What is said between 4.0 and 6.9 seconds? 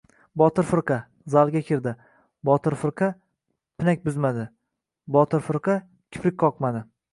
buzmadi. Botir firqa... kiprik qoqmadi!-